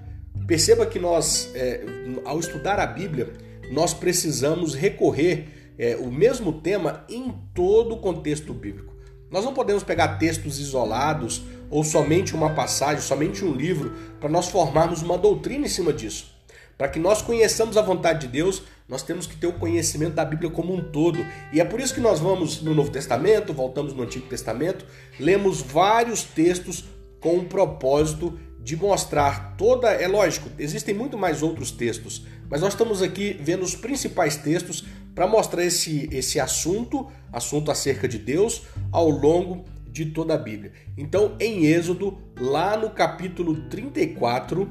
perceba 0.47 0.85
que 0.85 0.99
nós, 0.99 1.51
é, 1.53 1.83
ao 2.25 2.39
estudar 2.39 2.79
a 2.79 2.87
Bíblia, 2.87 3.33
nós 3.71 3.93
precisamos 3.93 4.75
recorrer 4.75 5.54
é, 5.77 5.95
o 5.95 6.11
mesmo 6.11 6.53
tema 6.53 7.03
em 7.09 7.33
todo 7.53 7.95
o 7.95 7.99
contexto 7.99 8.53
bíblico. 8.53 8.93
Nós 9.29 9.43
não 9.43 9.53
podemos 9.53 9.83
pegar 9.83 10.17
textos 10.17 10.59
isolados 10.59 11.43
ou 11.69 11.83
somente 11.83 12.35
uma 12.35 12.51
passagem, 12.51 13.01
somente 13.01 13.43
um 13.43 13.53
livro, 13.53 13.93
para 14.19 14.29
nós 14.29 14.47
formarmos 14.47 15.01
uma 15.01 15.17
doutrina 15.17 15.65
em 15.65 15.69
cima 15.69 15.91
disso. 15.91 16.33
Para 16.77 16.89
que 16.89 16.99
nós 16.99 17.21
conheçamos 17.21 17.77
a 17.77 17.81
vontade 17.81 18.21
de 18.21 18.27
Deus, 18.27 18.61
nós 18.87 19.01
temos 19.01 19.25
que 19.25 19.35
ter 19.35 19.47
o 19.47 19.53
conhecimento 19.53 20.13
da 20.13 20.25
Bíblia 20.25 20.49
como 20.49 20.73
um 20.73 20.83
todo. 20.91 21.25
E 21.51 21.59
é 21.59 21.65
por 21.65 21.79
isso 21.79 21.93
que 21.93 22.01
nós 22.01 22.19
vamos 22.19 22.61
no 22.61 22.75
Novo 22.75 22.91
Testamento, 22.91 23.53
voltamos 23.53 23.93
no 23.93 24.03
Antigo 24.03 24.27
Testamento, 24.27 24.85
lemos 25.19 25.61
vários 25.61 26.23
textos 26.23 26.83
com 27.19 27.37
o 27.37 27.45
propósito 27.45 28.37
de 28.59 28.75
mostrar 28.75 29.55
toda. 29.57 29.89
É 29.89 30.07
lógico, 30.07 30.49
existem 30.59 30.93
muito 30.93 31.17
mais 31.17 31.41
outros 31.41 31.71
textos, 31.71 32.25
mas 32.49 32.61
nós 32.61 32.73
estamos 32.73 33.01
aqui 33.01 33.37
vendo 33.39 33.63
os 33.63 33.75
principais 33.75 34.35
textos 34.35 34.83
para 35.15 35.25
mostrar 35.25 35.63
esse, 35.63 36.09
esse 36.11 36.41
assunto, 36.41 37.09
assunto 37.31 37.71
acerca 37.71 38.05
de 38.05 38.19
Deus, 38.19 38.63
ao 38.91 39.09
longo 39.09 39.63
de 39.89 40.07
toda 40.07 40.33
a 40.33 40.37
Bíblia. 40.37 40.73
Então, 40.97 41.37
em 41.39 41.65
Êxodo, 41.65 42.17
lá 42.37 42.75
no 42.75 42.89
capítulo 42.89 43.55
34, 43.69 44.69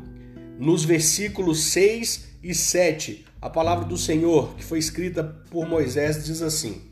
nos 0.61 0.85
versículos 0.85 1.65
6 1.65 2.29
e 2.43 2.55
7, 2.55 3.25
a 3.41 3.49
palavra 3.49 3.87
do 3.87 3.97
Senhor, 3.97 4.55
que 4.55 4.63
foi 4.63 4.79
escrita 4.79 5.25
por 5.51 5.67
Moisés, 5.67 6.23
diz 6.27 6.43
assim: 6.43 6.83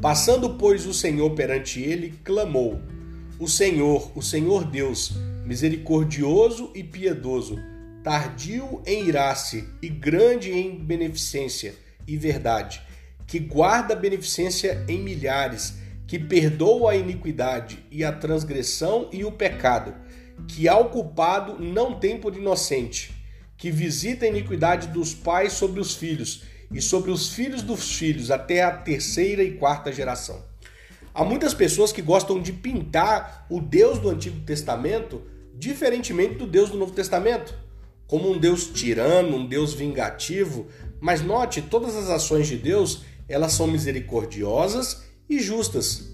Passando, 0.00 0.50
pois, 0.50 0.86
o 0.86 0.94
Senhor 0.94 1.30
perante 1.30 1.80
ele, 1.80 2.14
clamou: 2.22 2.80
O 3.40 3.48
Senhor, 3.48 4.12
o 4.14 4.22
Senhor 4.22 4.64
Deus, 4.64 5.14
misericordioso 5.44 6.70
e 6.76 6.84
piedoso, 6.84 7.58
tardio 8.04 8.80
em 8.86 9.08
irar-se 9.08 9.68
e 9.82 9.88
grande 9.88 10.52
em 10.52 10.76
beneficência 10.76 11.74
e 12.06 12.16
verdade, 12.16 12.82
que 13.26 13.38
guarda 13.38 13.94
a 13.94 13.96
beneficência 13.96 14.84
em 14.88 15.00
milhares, 15.00 15.74
que 16.06 16.18
perdoa 16.18 16.92
a 16.92 16.96
iniquidade 16.96 17.84
e 17.90 18.04
a 18.04 18.12
transgressão 18.12 19.08
e 19.12 19.24
o 19.24 19.32
pecado 19.32 19.94
que 20.46 20.68
ao 20.68 20.90
culpado 20.90 21.62
não 21.62 21.98
tem 21.98 22.18
por 22.18 22.36
inocente, 22.36 23.12
que 23.56 23.70
visita 23.70 24.24
a 24.24 24.28
iniquidade 24.28 24.88
dos 24.88 25.14
pais 25.14 25.52
sobre 25.52 25.80
os 25.80 25.94
filhos 25.94 26.42
e 26.72 26.80
sobre 26.80 27.10
os 27.10 27.32
filhos 27.32 27.62
dos 27.62 27.96
filhos 27.96 28.30
até 28.30 28.62
a 28.62 28.70
terceira 28.70 29.42
e 29.42 29.52
quarta 29.52 29.92
geração. 29.92 30.42
Há 31.12 31.24
muitas 31.24 31.52
pessoas 31.52 31.92
que 31.92 32.00
gostam 32.00 32.40
de 32.40 32.52
pintar 32.52 33.46
o 33.50 33.60
Deus 33.60 33.98
do 33.98 34.08
Antigo 34.08 34.40
Testamento 34.40 35.22
diferentemente 35.54 36.36
do 36.36 36.46
Deus 36.46 36.70
do 36.70 36.78
Novo 36.78 36.92
Testamento, 36.92 37.54
como 38.06 38.30
um 38.30 38.38
Deus 38.38 38.66
tirano, 38.66 39.36
um 39.36 39.46
Deus 39.46 39.74
vingativo, 39.74 40.68
mas 41.00 41.22
note, 41.22 41.62
todas 41.62 41.96
as 41.96 42.10
ações 42.10 42.46
de 42.46 42.56
Deus, 42.56 43.02
elas 43.28 43.52
são 43.52 43.66
misericordiosas 43.66 45.02
e 45.28 45.40
justas. 45.40 46.10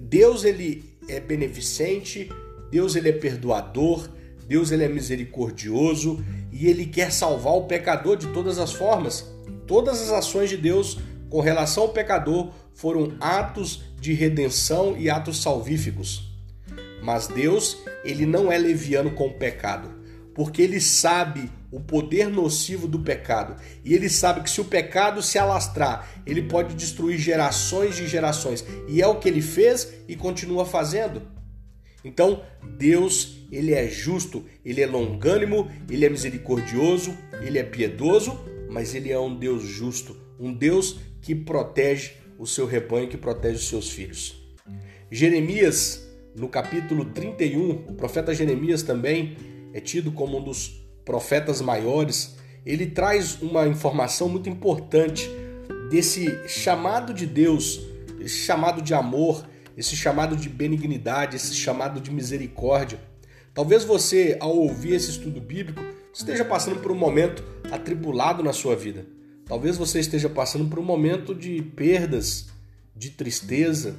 Deus 0.00 0.44
ele 0.44 0.96
é 1.08 1.20
beneficente, 1.20 2.30
Deus 2.70 2.96
ele 2.96 3.08
é 3.08 3.12
perdoador, 3.12 4.08
Deus 4.46 4.70
ele 4.70 4.84
é 4.84 4.88
misericordioso 4.88 6.24
e 6.50 6.66
ele 6.66 6.86
quer 6.86 7.12
salvar 7.12 7.54
o 7.54 7.64
pecador 7.64 8.16
de 8.16 8.28
todas 8.28 8.58
as 8.58 8.72
formas. 8.72 9.26
Todas 9.66 10.00
as 10.00 10.10
ações 10.10 10.48
de 10.48 10.56
Deus 10.56 10.98
com 11.28 11.40
relação 11.40 11.84
ao 11.84 11.88
pecador 11.90 12.50
foram 12.72 13.14
atos 13.20 13.82
de 14.00 14.14
redenção 14.14 14.96
e 14.96 15.10
atos 15.10 15.42
salvíficos. 15.42 16.32
Mas 17.02 17.28
Deus, 17.28 17.78
ele 18.04 18.24
não 18.24 18.50
é 18.50 18.56
leviano 18.56 19.10
com 19.10 19.26
o 19.26 19.34
pecado, 19.34 19.97
porque 20.38 20.62
ele 20.62 20.80
sabe 20.80 21.50
o 21.68 21.80
poder 21.80 22.28
nocivo 22.28 22.86
do 22.86 23.00
pecado. 23.00 23.60
E 23.84 23.92
ele 23.92 24.08
sabe 24.08 24.40
que 24.40 24.48
se 24.48 24.60
o 24.60 24.64
pecado 24.64 25.20
se 25.20 25.36
alastrar, 25.36 26.08
ele 26.24 26.42
pode 26.42 26.76
destruir 26.76 27.18
gerações 27.18 27.96
de 27.96 28.06
gerações. 28.06 28.64
E 28.86 29.02
é 29.02 29.06
o 29.08 29.18
que 29.18 29.28
ele 29.28 29.42
fez 29.42 29.92
e 30.06 30.14
continua 30.14 30.64
fazendo. 30.64 31.22
Então, 32.04 32.44
Deus, 32.78 33.38
ele 33.50 33.74
é 33.74 33.88
justo, 33.88 34.44
ele 34.64 34.80
é 34.80 34.86
longânimo, 34.86 35.68
ele 35.90 36.06
é 36.06 36.08
misericordioso, 36.08 37.18
ele 37.42 37.58
é 37.58 37.64
piedoso, 37.64 38.38
mas 38.70 38.94
ele 38.94 39.10
é 39.10 39.18
um 39.18 39.36
Deus 39.36 39.64
justo, 39.64 40.16
um 40.38 40.54
Deus 40.54 41.00
que 41.20 41.34
protege 41.34 42.12
o 42.38 42.46
seu 42.46 42.64
rebanho, 42.64 43.08
que 43.08 43.16
protege 43.16 43.56
os 43.56 43.68
seus 43.68 43.90
filhos. 43.90 44.40
Jeremias, 45.10 46.08
no 46.36 46.48
capítulo 46.48 47.06
31, 47.06 47.70
o 47.88 47.94
profeta 47.94 48.32
Jeremias 48.32 48.84
também 48.84 49.57
é 49.78 49.80
tido 49.80 50.10
como 50.10 50.38
um 50.38 50.42
dos 50.42 50.84
profetas 51.04 51.60
maiores. 51.60 52.36
Ele 52.66 52.86
traz 52.86 53.40
uma 53.40 53.66
informação 53.66 54.28
muito 54.28 54.48
importante 54.48 55.30
desse 55.88 56.48
chamado 56.48 57.14
de 57.14 57.24
Deus, 57.24 57.80
esse 58.20 58.38
chamado 58.38 58.82
de 58.82 58.92
amor, 58.92 59.48
esse 59.76 59.96
chamado 59.96 60.36
de 60.36 60.48
benignidade, 60.48 61.36
esse 61.36 61.54
chamado 61.54 62.00
de 62.00 62.10
misericórdia. 62.10 62.98
Talvez 63.54 63.84
você, 63.84 64.36
ao 64.40 64.54
ouvir 64.56 64.94
esse 64.94 65.10
estudo 65.10 65.40
bíblico, 65.40 65.80
esteja 66.12 66.44
passando 66.44 66.80
por 66.80 66.90
um 66.90 66.96
momento 66.96 67.44
atribulado 67.70 68.42
na 68.42 68.52
sua 68.52 68.74
vida. 68.74 69.06
Talvez 69.46 69.76
você 69.76 70.00
esteja 70.00 70.28
passando 70.28 70.68
por 70.68 70.78
um 70.78 70.84
momento 70.84 71.34
de 71.34 71.62
perdas, 71.62 72.48
de 72.94 73.10
tristeza. 73.10 73.96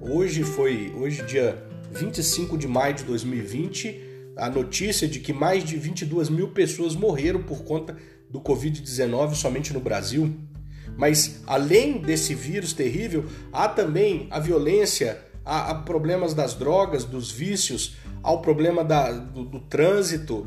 Hoje 0.00 0.44
foi, 0.44 0.92
hoje 0.94 1.24
dia 1.24 1.66
25 1.90 2.58
de 2.58 2.68
maio 2.68 2.94
de 2.94 3.04
2020, 3.04 4.03
a 4.36 4.48
notícia 4.48 5.06
de 5.06 5.20
que 5.20 5.32
mais 5.32 5.64
de 5.64 5.76
22 5.76 6.28
mil 6.28 6.48
pessoas 6.48 6.94
morreram 6.94 7.42
por 7.42 7.64
conta 7.64 7.96
do 8.28 8.40
Covid-19 8.40 9.34
somente 9.34 9.72
no 9.72 9.80
Brasil. 9.80 10.34
Mas 10.96 11.42
além 11.46 11.98
desse 11.98 12.34
vírus 12.34 12.72
terrível, 12.72 13.24
há 13.52 13.68
também 13.68 14.28
a 14.30 14.38
violência, 14.38 15.20
há, 15.44 15.74
problemas 15.74 16.34
das 16.34 16.54
drogas, 16.54 17.04
dos 17.04 17.30
vícios, 17.30 17.96
há 18.22 18.32
o 18.32 18.40
problema 18.40 18.84
da, 18.84 19.12
do, 19.12 19.44
do 19.44 19.60
trânsito. 19.60 20.46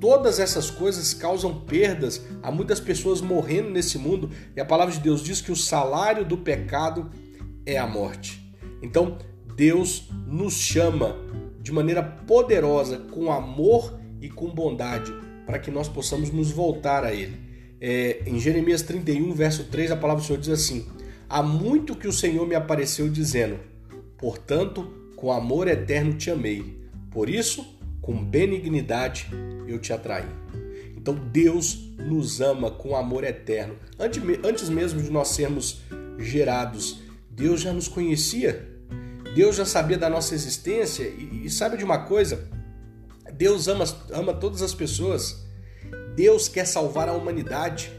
Todas 0.00 0.40
essas 0.40 0.70
coisas 0.70 1.12
causam 1.12 1.60
perdas, 1.60 2.24
há 2.42 2.50
muitas 2.50 2.80
pessoas 2.80 3.20
morrendo 3.20 3.70
nesse 3.70 3.98
mundo 3.98 4.30
e 4.56 4.60
a 4.60 4.64
palavra 4.64 4.94
de 4.94 5.00
Deus 5.00 5.22
diz 5.22 5.42
que 5.42 5.52
o 5.52 5.56
salário 5.56 6.24
do 6.24 6.38
pecado 6.38 7.10
é 7.66 7.76
a 7.76 7.86
morte. 7.86 8.40
Então, 8.82 9.18
Deus 9.56 10.08
nos 10.26 10.54
chama 10.54 11.16
de 11.70 11.74
maneira 11.74 12.02
poderosa, 12.02 12.98
com 12.98 13.30
amor 13.32 13.98
e 14.20 14.28
com 14.28 14.48
bondade, 14.50 15.12
para 15.46 15.58
que 15.58 15.70
nós 15.70 15.88
possamos 15.88 16.30
nos 16.30 16.50
voltar 16.50 17.04
a 17.04 17.14
Ele 17.14 17.50
é, 17.80 18.22
em 18.26 18.38
Jeremias 18.38 18.82
31, 18.82 19.32
verso 19.32 19.64
3, 19.64 19.92
a 19.92 19.96
palavra 19.96 20.22
do 20.22 20.26
Senhor 20.26 20.38
diz 20.38 20.50
assim: 20.50 20.86
Há 21.28 21.42
muito 21.42 21.96
que 21.96 22.06
o 22.06 22.12
Senhor 22.12 22.46
me 22.46 22.54
apareceu 22.54 23.08
dizendo, 23.08 23.58
portanto, 24.18 24.92
com 25.16 25.32
amor 25.32 25.66
eterno 25.66 26.14
te 26.14 26.30
amei, 26.30 26.78
por 27.10 27.30
isso, 27.30 27.78
com 28.02 28.22
benignidade 28.22 29.28
eu 29.66 29.78
te 29.78 29.92
atraí. 29.92 30.26
Então 30.94 31.14
Deus 31.14 31.94
nos 31.98 32.42
ama 32.42 32.70
com 32.70 32.94
amor 32.94 33.24
eterno. 33.24 33.76
Antes 33.98 34.68
mesmo 34.68 35.00
de 35.00 35.10
nós 35.10 35.28
sermos 35.28 35.80
gerados, 36.18 37.00
Deus 37.30 37.62
já 37.62 37.72
nos 37.72 37.88
conhecia. 37.88 38.68
Deus 39.34 39.56
já 39.56 39.64
sabia 39.64 39.96
da 39.96 40.10
nossa 40.10 40.34
existência 40.34 41.04
e, 41.04 41.46
e 41.46 41.50
sabe 41.50 41.76
de 41.76 41.84
uma 41.84 41.98
coisa? 41.98 42.48
Deus 43.32 43.68
ama, 43.68 43.84
ama 44.12 44.34
todas 44.34 44.60
as 44.60 44.74
pessoas. 44.74 45.46
Deus 46.14 46.48
quer 46.48 46.66
salvar 46.66 47.08
a 47.08 47.12
humanidade. 47.12 47.90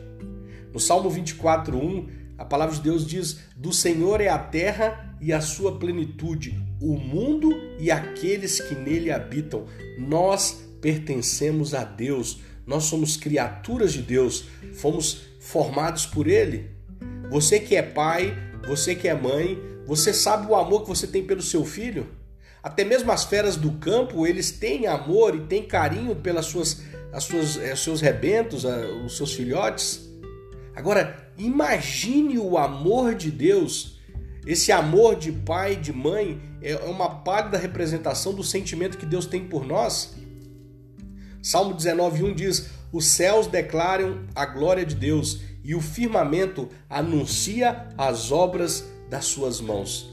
No 0.73 0.79
Salmo 0.79 1.09
24:1, 1.09 2.09
a 2.37 2.45
palavra 2.45 2.75
de 2.75 2.81
Deus 2.81 3.05
diz: 3.05 3.39
"Do 3.55 3.71
Senhor 3.71 4.21
é 4.21 4.27
a 4.27 4.37
terra 4.37 5.17
e 5.21 5.31
a 5.31 5.41
sua 5.41 5.79
plenitude, 5.79 6.61
o 6.81 6.97
mundo 6.97 7.51
e 7.79 7.89
aqueles 7.89 8.59
que 8.59 8.75
nele 8.75 9.11
habitam". 9.11 9.65
Nós 9.97 10.61
pertencemos 10.81 11.73
a 11.73 11.83
Deus. 11.83 12.39
Nós 12.65 12.83
somos 12.83 13.17
criaturas 13.17 13.93
de 13.93 14.01
Deus, 14.01 14.45
fomos 14.73 15.23
formados 15.39 16.05
por 16.05 16.27
ele. 16.27 16.69
Você 17.29 17.59
que 17.59 17.75
é 17.75 17.81
pai, 17.81 18.37
você 18.67 18.93
que 18.93 19.07
é 19.07 19.13
mãe, 19.13 19.57
você 19.85 20.13
sabe 20.13 20.47
o 20.47 20.55
amor 20.55 20.83
que 20.83 20.89
você 20.89 21.07
tem 21.07 21.23
pelo 21.23 21.41
seu 21.41 21.65
filho? 21.65 22.07
Até 22.63 22.83
mesmo 22.83 23.11
as 23.11 23.23
feras 23.23 23.55
do 23.55 23.71
campo, 23.73 24.27
eles 24.27 24.51
têm 24.51 24.85
amor 24.85 25.35
e 25.35 25.41
têm 25.41 25.63
carinho 25.63 26.15
pelas 26.15 26.45
suas 26.45 26.81
as 27.11 27.25
suas, 27.25 27.57
os 27.57 27.79
seus 27.83 28.01
rebentos, 28.01 28.63
os 29.05 29.17
seus 29.17 29.33
filhotes. 29.33 30.09
Agora, 30.75 31.29
imagine 31.37 32.39
o 32.39 32.57
amor 32.57 33.15
de 33.15 33.29
Deus. 33.29 33.99
Esse 34.45 34.71
amor 34.71 35.17
de 35.17 35.31
pai, 35.31 35.75
de 35.75 35.91
mãe, 35.91 36.41
é 36.61 36.75
uma 36.85 37.09
pálida 37.09 37.57
representação 37.57 38.33
do 38.33 38.43
sentimento 38.43 38.97
que 38.97 39.05
Deus 39.05 39.25
tem 39.25 39.45
por 39.45 39.65
nós. 39.65 40.15
Salmo 41.41 41.75
19:1 41.75 42.33
diz: 42.33 42.69
Os 42.91 43.05
céus 43.05 43.47
declaram 43.47 44.25
a 44.33 44.45
glória 44.45 44.85
de 44.85 44.95
Deus 44.95 45.41
e 45.63 45.75
o 45.75 45.81
firmamento 45.81 46.69
anuncia 46.89 47.89
as 47.97 48.31
obras 48.31 48.85
das 49.11 49.25
suas 49.25 49.59
mãos. 49.59 50.09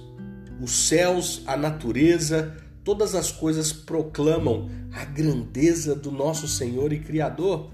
Os 0.61 0.89
céus, 0.89 1.43
a 1.47 1.57
natureza, 1.57 2.57
todas 2.83 3.15
as 3.15 3.31
coisas 3.31 3.73
proclamam 3.73 4.69
a 4.93 5.05
grandeza 5.05 5.95
do 5.95 6.11
nosso 6.11 6.49
Senhor 6.49 6.93
e 6.93 6.99
Criador. 6.99 7.71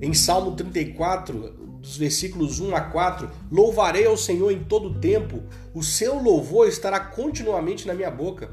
Em 0.00 0.14
Salmo 0.14 0.52
34, 0.52 1.80
dos 1.80 1.96
versículos 1.96 2.60
1 2.60 2.76
a 2.76 2.82
4, 2.82 3.28
louvarei 3.50 4.06
ao 4.06 4.16
Senhor 4.16 4.52
em 4.52 4.62
todo 4.62 5.00
tempo, 5.00 5.42
o 5.74 5.82
seu 5.82 6.22
louvor 6.22 6.68
estará 6.68 7.00
continuamente 7.00 7.84
na 7.84 7.94
minha 7.94 8.12
boca. 8.12 8.52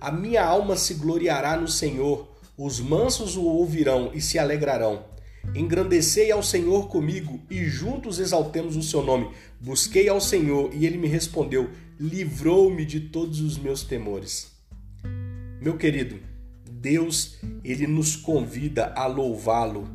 A 0.00 0.10
minha 0.10 0.44
alma 0.44 0.74
se 0.74 0.94
gloriará 0.94 1.56
no 1.56 1.68
Senhor, 1.68 2.28
os 2.58 2.80
mansos 2.80 3.36
o 3.36 3.44
ouvirão 3.44 4.10
e 4.12 4.20
se 4.20 4.36
alegrarão. 4.36 5.11
Engrandecei 5.54 6.30
ao 6.30 6.42
Senhor 6.42 6.88
comigo 6.88 7.40
e 7.50 7.64
juntos 7.64 8.18
exaltemos 8.18 8.76
o 8.76 8.82
seu 8.82 9.02
nome. 9.02 9.30
Busquei 9.60 10.08
ao 10.08 10.20
Senhor 10.20 10.70
e 10.72 10.86
ele 10.86 10.96
me 10.96 11.08
respondeu, 11.08 11.70
livrou-me 12.00 12.84
de 12.84 13.00
todos 13.00 13.40
os 13.40 13.58
meus 13.58 13.82
temores. 13.82 14.52
Meu 15.60 15.76
querido, 15.76 16.18
Deus, 16.70 17.38
ele 17.62 17.86
nos 17.86 18.16
convida 18.16 18.92
a 18.96 19.06
louvá-lo 19.06 19.88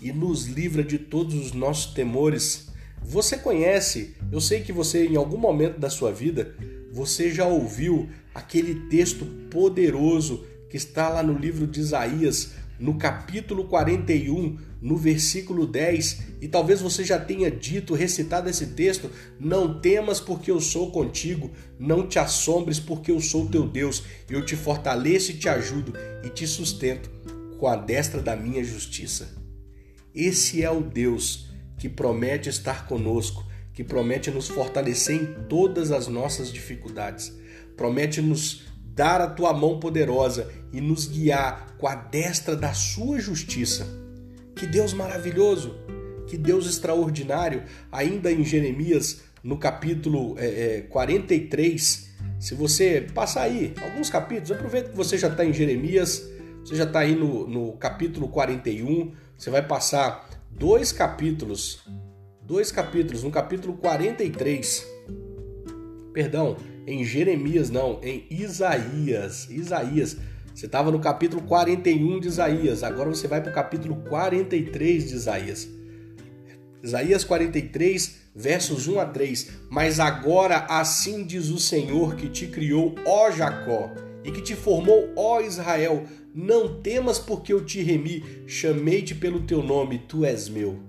e 0.00 0.12
nos 0.12 0.46
livra 0.46 0.84
de 0.84 0.98
todos 0.98 1.34
os 1.34 1.52
nossos 1.52 1.92
temores. 1.92 2.68
Você 3.02 3.36
conhece, 3.38 4.14
eu 4.30 4.40
sei 4.40 4.60
que 4.60 4.72
você 4.72 5.06
em 5.06 5.16
algum 5.16 5.38
momento 5.38 5.78
da 5.78 5.90
sua 5.90 6.12
vida, 6.12 6.54
você 6.92 7.30
já 7.30 7.46
ouviu 7.46 8.08
aquele 8.34 8.88
texto 8.88 9.24
poderoso 9.50 10.44
que 10.70 10.76
está 10.76 11.08
lá 11.08 11.22
no 11.22 11.36
livro 11.36 11.66
de 11.66 11.80
Isaías, 11.80 12.52
no 12.78 12.94
capítulo 12.94 13.64
41, 13.64 14.58
no 14.80 14.96
versículo 14.96 15.66
10, 15.66 16.22
e 16.40 16.48
talvez 16.48 16.80
você 16.80 17.04
já 17.04 17.18
tenha 17.18 17.50
dito, 17.50 17.94
recitado 17.94 18.48
esse 18.48 18.68
texto: 18.68 19.10
Não 19.38 19.80
temas, 19.80 20.20
porque 20.20 20.50
eu 20.50 20.60
sou 20.60 20.90
contigo, 20.90 21.50
não 21.78 22.06
te 22.06 22.18
assombres, 22.18 22.78
porque 22.78 23.10
eu 23.10 23.20
sou 23.20 23.46
teu 23.46 23.66
Deus, 23.66 24.04
eu 24.30 24.44
te 24.44 24.56
fortaleço 24.56 25.32
e 25.32 25.34
te 25.34 25.48
ajudo 25.48 25.92
e 26.24 26.28
te 26.28 26.46
sustento 26.46 27.10
com 27.58 27.66
a 27.66 27.76
destra 27.76 28.22
da 28.22 28.36
minha 28.36 28.62
justiça. 28.62 29.36
Esse 30.14 30.62
é 30.62 30.70
o 30.70 30.80
Deus 30.80 31.48
que 31.76 31.88
promete 31.88 32.48
estar 32.48 32.86
conosco, 32.86 33.44
que 33.72 33.84
promete 33.84 34.30
nos 34.30 34.48
fortalecer 34.48 35.16
em 35.16 35.48
todas 35.48 35.92
as 35.92 36.08
nossas 36.08 36.52
dificuldades, 36.52 37.32
promete 37.76 38.20
nos 38.20 38.64
dar 38.82 39.20
a 39.20 39.28
tua 39.28 39.52
mão 39.52 39.78
poderosa 39.78 40.50
e 40.72 40.80
nos 40.80 41.06
guiar 41.06 41.76
com 41.78 41.86
a 41.86 41.94
destra 41.94 42.56
da 42.56 42.74
sua 42.74 43.20
justiça. 43.20 44.07
Que 44.58 44.66
Deus 44.66 44.92
maravilhoso, 44.92 45.76
que 46.26 46.36
Deus 46.36 46.66
extraordinário, 46.66 47.62
ainda 47.92 48.30
em 48.32 48.44
Jeremias, 48.44 49.22
no 49.42 49.56
capítulo 49.56 50.34
é, 50.36 50.78
é, 50.78 50.80
43. 50.82 52.10
Se 52.40 52.54
você 52.54 53.06
passar 53.14 53.42
aí 53.42 53.72
alguns 53.80 54.10
capítulos, 54.10 54.50
aproveita 54.50 54.90
que 54.90 54.96
você 54.96 55.16
já 55.16 55.28
está 55.28 55.44
em 55.44 55.52
Jeremias, 55.52 56.28
você 56.64 56.74
já 56.74 56.84
está 56.84 57.00
aí 57.00 57.14
no, 57.14 57.46
no 57.46 57.72
capítulo 57.74 58.28
41, 58.28 59.12
você 59.36 59.48
vai 59.48 59.62
passar 59.66 60.28
dois 60.50 60.90
capítulos, 60.92 61.80
dois 62.42 62.72
capítulos, 62.72 63.22
no 63.22 63.30
capítulo 63.30 63.74
43, 63.74 64.86
perdão, 66.12 66.56
em 66.86 67.04
Jeremias 67.04 67.70
não, 67.70 68.00
em 68.02 68.26
Isaías, 68.28 69.48
Isaías, 69.50 70.16
você 70.58 70.66
estava 70.66 70.90
no 70.90 70.98
capítulo 70.98 71.40
41 71.42 72.18
de 72.18 72.26
Isaías, 72.26 72.82
agora 72.82 73.08
você 73.08 73.28
vai 73.28 73.40
para 73.40 73.52
o 73.52 73.54
capítulo 73.54 73.94
43 74.08 75.08
de 75.08 75.14
Isaías. 75.14 75.68
Isaías 76.82 77.22
43, 77.22 78.16
versos 78.34 78.88
1 78.88 78.98
a 78.98 79.06
3. 79.06 79.50
Mas 79.70 80.00
agora 80.00 80.66
assim 80.68 81.22
diz 81.22 81.48
o 81.50 81.60
Senhor 81.60 82.16
que 82.16 82.28
te 82.28 82.48
criou, 82.48 82.96
ó 83.06 83.30
Jacó, 83.30 83.92
e 84.24 84.32
que 84.32 84.42
te 84.42 84.56
formou, 84.56 85.08
ó 85.14 85.40
Israel: 85.40 86.02
Não 86.34 86.80
temas, 86.82 87.20
porque 87.20 87.52
eu 87.52 87.64
te 87.64 87.80
remi, 87.80 88.24
chamei-te 88.44 89.14
pelo 89.14 89.42
teu 89.42 89.62
nome, 89.62 90.02
tu 90.08 90.24
és 90.24 90.48
meu. 90.48 90.80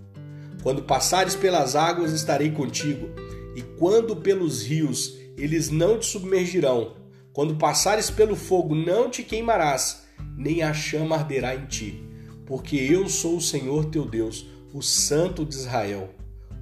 Quando 0.64 0.82
passares 0.82 1.36
pelas 1.36 1.76
águas, 1.76 2.12
estarei 2.12 2.50
contigo, 2.50 3.08
e 3.56 3.62
quando 3.78 4.16
pelos 4.16 4.64
rios, 4.64 5.16
eles 5.38 5.70
não 5.70 6.00
te 6.00 6.08
submergirão. 6.08 6.98
Quando 7.34 7.56
passares 7.56 8.10
pelo 8.10 8.36
fogo, 8.36 8.76
não 8.76 9.10
te 9.10 9.24
queimarás, 9.24 10.04
nem 10.36 10.64
a 10.64 10.74
chama 10.74 11.16
arderá 11.16 11.56
em 11.56 11.66
ti, 11.66 12.04
porque 12.46 12.76
eu 12.76 13.08
sou 13.08 13.38
o 13.38 13.42
Senhor 13.42 13.86
teu 13.86 14.06
Deus, 14.06 14.48
o 14.74 14.82
Santo 14.82 15.46
de 15.46 15.56
Israel, 15.56 16.14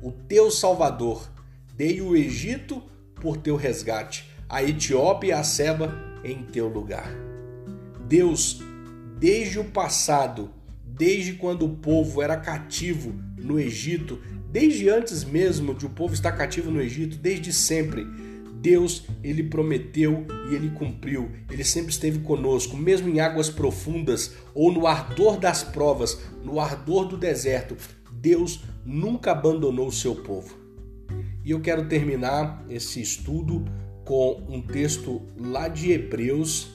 o 0.01 0.11
teu 0.11 0.51
Salvador. 0.51 1.29
Dei 1.73 2.01
o 2.01 2.15
Egito 2.15 2.81
por 3.21 3.37
teu 3.37 3.55
resgate, 3.55 4.29
a 4.49 4.63
Etiópia 4.63 5.29
e 5.29 5.31
a 5.31 5.43
Seba 5.43 5.95
em 6.23 6.43
teu 6.43 6.67
lugar. 6.67 7.09
Deus, 8.07 8.61
desde 9.19 9.59
o 9.59 9.63
passado, 9.63 10.51
desde 10.83 11.33
quando 11.33 11.65
o 11.65 11.77
povo 11.77 12.21
era 12.21 12.37
cativo 12.37 13.13
no 13.37 13.59
Egito, 13.59 14.19
desde 14.51 14.89
antes 14.89 15.23
mesmo 15.23 15.73
de 15.73 15.85
o 15.85 15.89
povo 15.89 16.13
estar 16.13 16.31
cativo 16.31 16.71
no 16.71 16.81
Egito, 16.81 17.17
desde 17.17 17.53
sempre, 17.53 18.07
Deus, 18.67 19.03
ele 19.23 19.43
prometeu 19.43 20.25
e 20.51 20.55
ele 20.55 20.69
cumpriu. 20.71 21.31
Ele 21.49 21.63
sempre 21.63 21.89
esteve 21.89 22.19
conosco, 22.19 22.75
mesmo 22.75 23.07
em 23.07 23.21
águas 23.21 23.49
profundas 23.49 24.33
ou 24.53 24.73
no 24.73 24.85
ardor 24.85 25.39
das 25.39 25.63
provas, 25.63 26.19
no 26.43 26.59
ardor 26.59 27.07
do 27.07 27.15
deserto. 27.15 27.77
Deus 28.11 28.59
nunca 28.85 29.31
abandonou 29.31 29.87
o 29.87 29.91
seu 29.91 30.15
povo. 30.15 30.53
E 31.45 31.51
eu 31.51 31.61
quero 31.61 31.87
terminar 31.87 32.65
esse 32.69 33.01
estudo 33.01 33.63
com 34.03 34.45
um 34.49 34.61
texto 34.61 35.21
lá 35.37 35.69
de 35.69 35.93
Hebreus. 35.93 36.67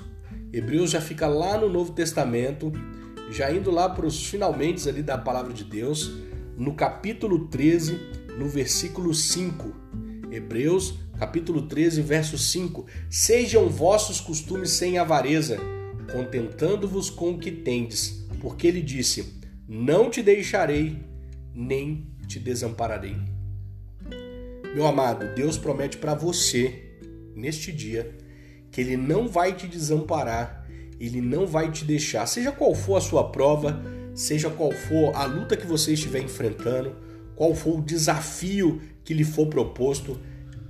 Hebreus 0.50 0.92
já 0.92 1.00
fica 1.00 1.26
lá 1.26 1.59
no 1.59 1.68
Novo 1.68 1.92
Testamento, 1.92 2.72
já 3.31 3.52
indo 3.52 3.70
lá 3.70 3.87
para 3.90 4.07
os 4.07 4.26
finalmente 4.26 4.88
ali 4.88 5.02
da 5.02 5.18
palavra 5.18 5.52
de 5.52 5.64
Deus, 5.64 6.11
no 6.57 6.72
capítulo 6.72 7.48
13, 7.48 8.00
no 8.38 8.48
versículo 8.48 9.12
5. 9.12 9.83
Hebreus 10.31 10.94
capítulo 11.22 11.62
13, 11.62 12.02
verso 12.02 12.37
5: 12.37 12.85
Sejam 13.08 13.68
vossos 13.68 14.20
costumes 14.20 14.70
sem 14.70 14.98
avareza, 14.98 15.56
contentando-vos 16.11 17.11
com 17.11 17.30
o 17.30 17.38
que 17.38 17.52
tendes, 17.52 18.26
porque 18.40 18.66
ele 18.66 18.82
disse: 18.82 19.40
Não 19.68 20.11
te 20.11 20.20
deixarei, 20.20 20.96
nem 21.54 22.08
te 22.26 22.40
desampararei. 22.40 23.14
Meu 24.74 24.85
amado, 24.85 25.32
Deus 25.37 25.56
promete 25.56 25.96
para 25.96 26.12
você, 26.12 26.90
neste 27.37 27.70
dia, 27.70 28.18
que 28.72 28.80
Ele 28.80 28.96
não 28.96 29.28
vai 29.28 29.54
te 29.54 29.68
desamparar, 29.68 30.66
Ele 30.98 31.20
não 31.20 31.46
vai 31.46 31.70
te 31.70 31.85
deixar, 31.85 32.26
seja 32.26 32.50
qual 32.50 32.74
for 32.74 32.96
a 32.96 33.00
sua 33.00 33.30
prova, 33.30 33.80
seja 34.12 34.50
qual 34.50 34.72
for 34.72 35.14
a 35.14 35.24
luta 35.24 35.56
que 35.56 35.68
você 35.68 35.92
estiver 35.92 36.20
enfrentando, 36.20 36.96
qual 37.37 37.54
for 37.54 37.78
o 37.78 37.82
desafio 37.82 38.80
que 39.04 39.14
lhe 39.14 39.24
for 39.24 39.46
proposto, 39.46 40.18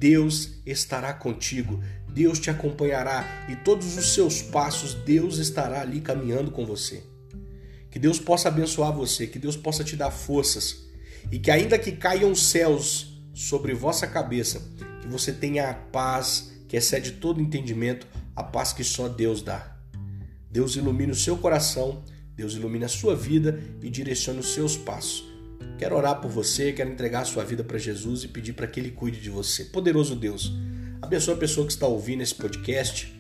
Deus 0.03 0.55
estará 0.67 1.15
contigo, 1.15 1.81
Deus 2.09 2.41
te 2.41 2.51
acompanhará 2.51 3.47
e 3.49 3.55
todos 3.55 3.97
os 3.97 4.15
seus 4.15 4.43
passos 4.43 4.95
Deus 4.95 5.39
estará 5.39 5.81
ali 5.81 6.01
caminhando 6.01 6.51
com 6.51 6.67
você. 6.67 7.05
Que 7.89 8.01
Deus 8.01 8.19
possa 8.19 8.49
abençoar 8.49 8.93
você, 8.93 9.29
que 9.29 9.39
Deus 9.39 9.57
possa 9.57 9.85
te 9.85 9.95
dar 9.95 10.11
forças 10.11 10.89
e 11.31 11.39
que 11.39 11.53
ainda 11.53 11.79
que 11.79 11.93
caiam 11.93 12.35
céus 12.35 13.23
sobre 13.33 13.75
vossa 13.75 14.05
cabeça, 14.09 14.61
que 15.01 15.07
você 15.07 15.33
tenha 15.33 15.71
a 15.71 15.75
paz 15.75 16.51
que 16.67 16.77
excede 16.77 17.13
todo 17.13 17.41
entendimento, 17.41 18.09
a 18.35 18.43
paz 18.43 18.73
que 18.73 18.83
só 18.83 19.07
Deus 19.07 19.41
dá. 19.41 19.77
Deus 20.51 20.75
ilumine 20.75 21.13
o 21.13 21.15
seu 21.15 21.37
coração, 21.37 22.03
Deus 22.35 22.55
ilumine 22.55 22.87
a 22.87 22.89
sua 22.89 23.15
vida 23.15 23.63
e 23.81 23.89
direcione 23.89 24.41
os 24.41 24.53
seus 24.53 24.77
passos. 24.77 25.32
Quero 25.79 25.97
orar 25.97 26.21
por 26.21 26.31
você, 26.31 26.73
quero 26.73 26.91
entregar 26.91 27.23
a 27.23 27.25
sua 27.25 27.45
vida 27.45 27.65
para 27.65 27.79
Jesus 27.79 28.25
e 28.25 28.29
pedir 28.29 28.53
para 28.53 28.67
que 28.67 28.79
Ele 28.79 28.91
cuide 28.91 29.21
de 29.21 29.31
você. 29.31 29.65
Poderoso 29.65 30.15
Deus, 30.15 30.53
abençoa 31.01 31.35
a 31.35 31.39
pessoa 31.39 31.67
que 31.67 31.73
está 31.73 31.87
ouvindo 31.87 32.23
esse 32.23 32.35
podcast, 32.35 33.13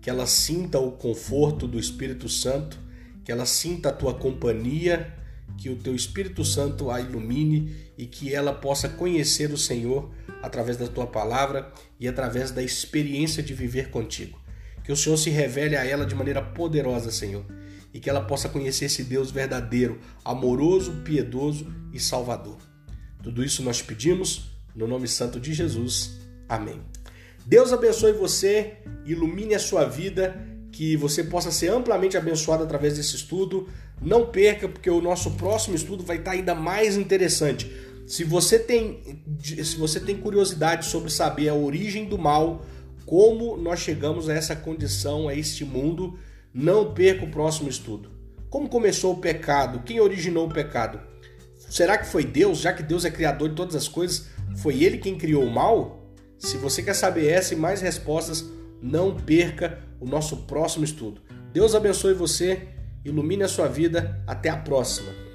que 0.00 0.10
ela 0.10 0.26
sinta 0.26 0.78
o 0.78 0.92
conforto 0.92 1.66
do 1.68 1.78
Espírito 1.78 2.28
Santo, 2.28 2.78
que 3.24 3.30
ela 3.30 3.46
sinta 3.46 3.90
a 3.90 3.92
tua 3.92 4.14
companhia, 4.14 5.14
que 5.56 5.70
o 5.70 5.76
teu 5.76 5.94
Espírito 5.94 6.44
Santo 6.44 6.90
a 6.90 7.00
ilumine 7.00 7.74
e 7.96 8.06
que 8.06 8.34
ela 8.34 8.52
possa 8.52 8.88
conhecer 8.88 9.52
o 9.52 9.58
Senhor 9.58 10.10
através 10.42 10.76
da 10.76 10.86
tua 10.86 11.06
palavra 11.06 11.72
e 11.98 12.06
através 12.06 12.50
da 12.50 12.62
experiência 12.62 13.42
de 13.42 13.54
viver 13.54 13.90
contigo. 13.90 14.38
Que 14.84 14.92
o 14.92 14.96
Senhor 14.96 15.16
se 15.16 15.30
revele 15.30 15.76
a 15.76 15.84
ela 15.84 16.06
de 16.06 16.14
maneira 16.14 16.40
poderosa, 16.40 17.10
Senhor 17.10 17.44
e 17.98 18.00
que 18.00 18.08
ela 18.08 18.20
possa 18.20 18.48
conhecer 18.48 18.84
esse 18.84 19.02
Deus 19.02 19.32
verdadeiro, 19.32 19.98
amoroso, 20.24 21.02
piedoso 21.04 21.66
e 21.92 21.98
salvador. 21.98 22.56
Tudo 23.20 23.42
isso 23.42 23.60
nós 23.60 23.82
pedimos 23.82 24.52
no 24.72 24.86
nome 24.86 25.08
santo 25.08 25.40
de 25.40 25.52
Jesus. 25.52 26.12
Amém. 26.48 26.80
Deus 27.44 27.72
abençoe 27.72 28.12
você, 28.12 28.74
ilumine 29.04 29.52
a 29.52 29.58
sua 29.58 29.84
vida, 29.84 30.40
que 30.70 30.96
você 30.96 31.24
possa 31.24 31.50
ser 31.50 31.72
amplamente 31.72 32.16
abençoado 32.16 32.62
através 32.62 32.96
desse 32.96 33.16
estudo. 33.16 33.68
Não 34.00 34.26
perca, 34.26 34.68
porque 34.68 34.88
o 34.88 35.02
nosso 35.02 35.32
próximo 35.32 35.74
estudo 35.74 36.04
vai 36.04 36.18
estar 36.18 36.30
ainda 36.30 36.54
mais 36.54 36.96
interessante. 36.96 37.68
Se 38.06 38.22
você 38.22 38.60
tem, 38.60 39.24
se 39.42 39.76
você 39.76 39.98
tem 39.98 40.16
curiosidade 40.16 40.86
sobre 40.86 41.10
saber 41.10 41.48
a 41.48 41.54
origem 41.54 42.04
do 42.04 42.16
mal, 42.16 42.64
como 43.04 43.56
nós 43.56 43.80
chegamos 43.80 44.28
a 44.28 44.34
essa 44.34 44.54
condição, 44.54 45.26
a 45.26 45.34
este 45.34 45.64
mundo, 45.64 46.16
não 46.58 46.92
perca 46.92 47.24
o 47.24 47.30
próximo 47.30 47.68
estudo. 47.68 48.10
Como 48.50 48.68
começou 48.68 49.14
o 49.14 49.20
pecado? 49.20 49.84
Quem 49.84 50.00
originou 50.00 50.48
o 50.48 50.52
pecado? 50.52 51.00
será 51.70 51.96
que 51.96 52.06
foi 52.06 52.24
Deus? 52.24 52.58
Já 52.58 52.72
que 52.72 52.82
Deus 52.82 53.04
é 53.04 53.10
criador 53.10 53.50
de 53.50 53.54
todas 53.54 53.76
as 53.76 53.86
coisas, 53.86 54.26
foi 54.56 54.82
ele 54.82 54.98
quem 54.98 55.16
criou 55.16 55.44
o 55.44 55.50
mal? 55.50 56.02
Se 56.36 56.56
você 56.56 56.82
quer 56.82 56.94
saber 56.94 57.28
essa 57.28 57.54
e 57.54 57.56
mais 57.56 57.80
respostas, 57.80 58.44
não 58.82 59.14
perca 59.14 59.78
o 60.00 60.06
nosso 60.06 60.38
próximo 60.38 60.84
estudo. 60.84 61.20
Deus 61.52 61.76
abençoe 61.76 62.14
você, 62.14 62.66
ilumine 63.04 63.44
a 63.44 63.48
sua 63.48 63.68
vida. 63.68 64.20
Até 64.26 64.48
a 64.48 64.56
próxima. 64.56 65.27